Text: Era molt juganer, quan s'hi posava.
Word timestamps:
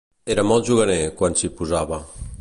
Era 0.35 0.45
molt 0.51 0.65
juganer, 0.71 0.97
quan 1.21 1.39
s'hi 1.43 1.53
posava. 1.61 2.05